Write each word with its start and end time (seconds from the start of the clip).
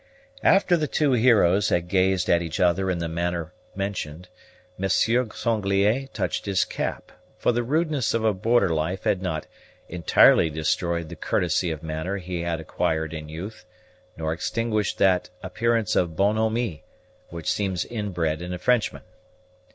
After 0.41 0.75
the 0.77 0.87
two 0.87 1.11
heroes 1.13 1.69
had 1.69 1.87
gazed 1.87 2.27
at 2.27 2.41
each 2.41 2.59
other 2.59 2.89
in 2.89 2.97
the 2.97 3.07
manner 3.07 3.53
mentioned, 3.75 4.29
Monsieur 4.75 5.25
Sanglier 5.27 6.07
touched 6.11 6.47
his 6.47 6.65
cap; 6.65 7.11
for 7.37 7.51
the 7.51 7.61
rudeness 7.61 8.15
of 8.15 8.23
a 8.25 8.33
border 8.33 8.69
life 8.69 9.03
had 9.03 9.21
not 9.21 9.45
entirely 9.87 10.49
destroyed 10.49 11.09
the 11.09 11.15
courtesy 11.15 11.69
of 11.69 11.83
manner 11.83 12.17
he 12.17 12.41
had 12.41 12.59
acquired 12.59 13.13
in 13.13 13.29
youth, 13.29 13.63
nor 14.17 14.33
extinguished 14.33 14.97
that 14.97 15.29
appearance 15.43 15.95
of 15.95 16.15
bonhomie 16.15 16.83
which 17.29 17.45
seems 17.51 17.85
inbred 17.85 18.41
in 18.41 18.53
a 18.53 18.57
Frenchman. 18.57 19.03